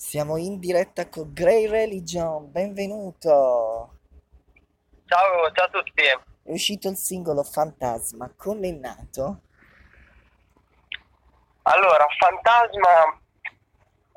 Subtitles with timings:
[0.00, 3.98] Siamo in diretta con Grey Religion, benvenuto!
[5.06, 6.04] Ciao, ciao a tutti.
[6.04, 9.40] È uscito il singolo Fantasma, come è nato?
[11.62, 13.18] Allora, Fantasma,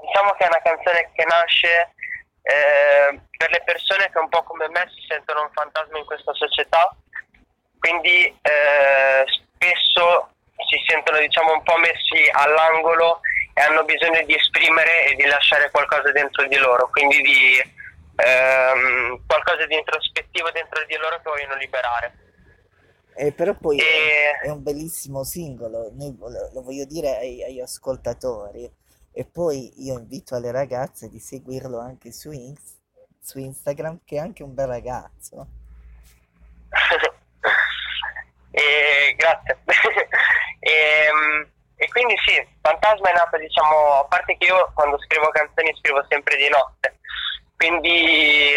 [0.06, 1.96] diciamo che è una canzone che nasce
[2.44, 6.34] eh, per le persone che un po' come me si sentono un fantasma in questa
[6.36, 6.96] società,
[7.80, 10.30] quindi eh, spesso
[10.70, 13.22] si sentono diciamo un po' messi all'angolo
[13.62, 17.62] e hanno bisogno di esprimere e di lasciare qualcosa dentro di loro, quindi di
[18.16, 22.18] ehm, qualcosa di introspettivo dentro di loro che vogliono liberare.
[23.14, 27.44] Eh, però poi è, E è un bellissimo singolo, noi vo- lo voglio dire ai-
[27.44, 28.70] agli ascoltatori.
[29.14, 32.80] E poi io invito le ragazze di seguirlo anche su, Ins-
[33.20, 35.48] su Instagram, che è anche un bel ragazzo.
[38.52, 39.58] e, grazie.
[40.60, 41.42] e, mm,
[41.76, 46.06] e quindi sì, Fantasma è nato, diciamo, a parte che io quando scrivo canzoni scrivo
[46.10, 47.00] sempre di notte,
[47.56, 48.54] quindi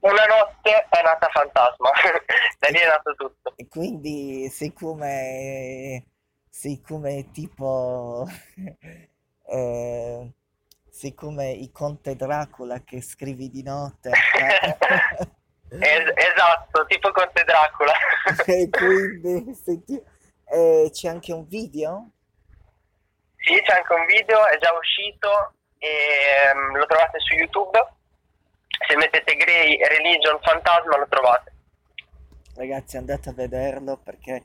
[0.00, 1.90] una notte è nata Fantasma,
[2.58, 3.52] da lì è nato tutto.
[3.56, 6.04] e quindi sei come,
[6.50, 8.26] sei come tipo,
[9.46, 10.32] eh,
[10.90, 15.30] sei come i Conte Dracula che scrivi di notte ca-
[15.72, 17.92] Es- esatto, tipo Conte Dracula.
[18.44, 20.02] E quindi senti,
[20.44, 22.10] eh, c'è anche un video?
[23.42, 27.78] Sì, c'è anche un video, è già uscito e mm, lo trovate su YouTube.
[28.86, 31.52] Se mettete Grey Religion Fantasma lo trovate.
[32.54, 34.44] Ragazzi, andate a vederlo perché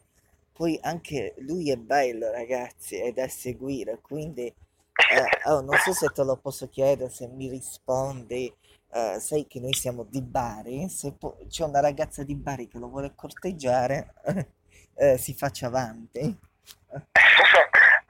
[0.52, 4.00] poi anche lui è bello, ragazzi, è da seguire.
[4.02, 4.56] Quindi, eh,
[5.46, 8.52] oh, non so se te lo posso chiedere, se mi rispondi.
[8.94, 12.80] eh, sai che noi siamo di Bari, se po- c'è una ragazza di Bari che
[12.80, 14.14] lo vuole corteggiare,
[14.96, 16.36] eh, si faccia avanti.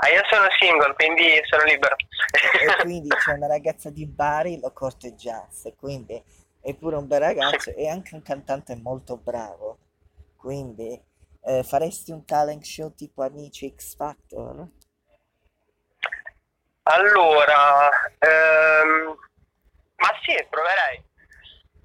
[0.08, 1.95] Ah, io sono single, quindi sono libero.
[1.97, 6.23] E quindi c'è una ragazza di Bari, lo corteggiasse, quindi
[6.61, 9.80] è pure un bel ragazzo e anche un cantante molto bravo.
[10.38, 10.97] Quindi
[11.44, 14.66] eh, faresti un talent show tipo Amici X Factor?
[16.84, 17.89] Allora,
[18.19, 19.18] ehm,
[19.97, 21.03] ma sì, proverei.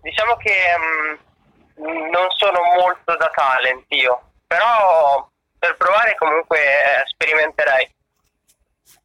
[0.01, 5.29] Diciamo che mm, non sono molto da talent io, però
[5.59, 7.93] per provare comunque eh, sperimenterei.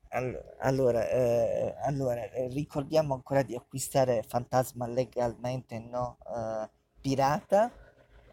[0.09, 6.18] All- Allora, eh, allora, eh, ricordiamo ancora di acquistare Fantasma legalmente, no?
[6.25, 6.69] Eh,
[7.01, 7.72] pirata,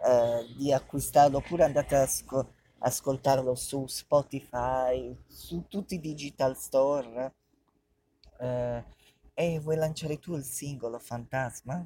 [0.05, 7.33] eh, di acquistarlo oppure andate ad asco- ascoltarlo su Spotify, su tutti i digital store.
[8.41, 8.85] Eh,
[9.35, 11.85] e vuoi lanciare tu il singolo Fantasma?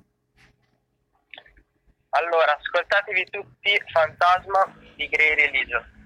[2.11, 5.98] Allora, ascoltatevi tutti Fantasma di Grey Religion.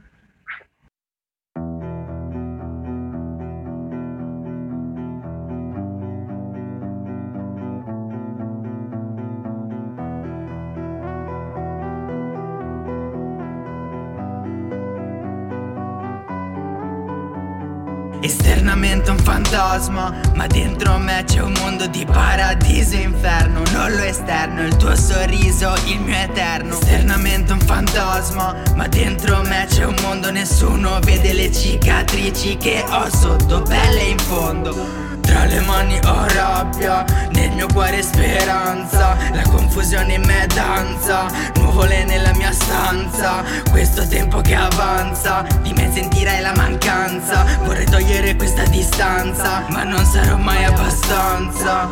[18.23, 23.63] Esternamente un fantasma, ma dentro me c'è un mondo di paradiso e inferno.
[23.73, 26.79] Non lo esterno, il tuo sorriso, il mio eterno.
[26.79, 33.09] Esternamente un fantasma, ma dentro me c'è un mondo, nessuno vede le cicatrici che ho
[33.11, 35.11] sotto pelle in fondo.
[35.23, 42.05] Tra le mani ho rabbia, nel mio cuore speranza La confusione in me danza, nuvole
[42.05, 48.65] nella mia stanza Questo tempo che avanza, di me sentirai la mancanza Vorrei togliere questa
[48.69, 51.91] distanza, ma non sarò mai abbastanza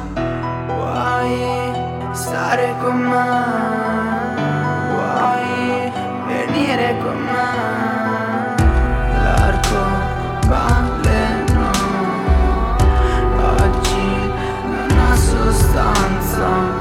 [0.66, 1.72] Vuoi
[2.12, 3.34] stare con me?
[4.88, 5.92] Vuoi
[6.26, 8.54] venire con me?
[9.22, 10.00] L'arcobaleno
[13.36, 14.32] oggi
[14.64, 16.79] non ha sostanza.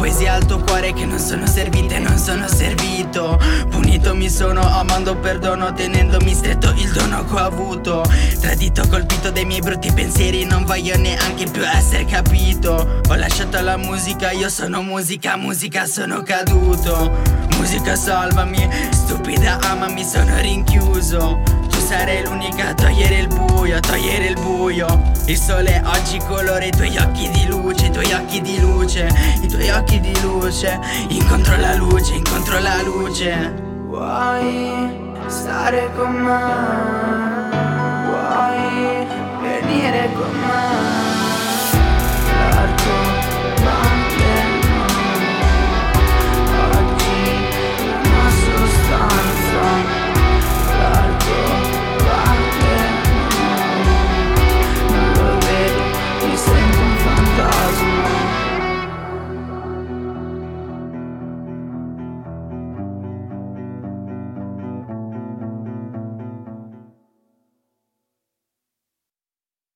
[0.00, 3.38] Poesia al tuo cuore che non sono servite, non sono servito.
[3.68, 8.02] Punito mi sono, amando perdono, tenendomi stretto il dono che ho avuto.
[8.40, 13.02] Tradito, colpito dai miei brutti pensieri, non voglio neanche più essere capito.
[13.10, 17.18] Ho lasciato la musica, io sono musica, musica sono caduto.
[17.58, 21.59] Musica salvami, stupida amami, sono rinchiuso.
[21.90, 24.86] Sarei l'unica a togliere il buio, a togliere il buio.
[25.26, 29.08] Il sole oggi colora i tuoi occhi di luce, i tuoi occhi di luce,
[29.42, 30.78] i tuoi occhi di luce.
[31.08, 33.54] Incontro la luce, incontro la luce.
[33.86, 36.42] Vuoi stare con me?
[38.06, 39.06] Vuoi
[39.42, 41.09] venire con me?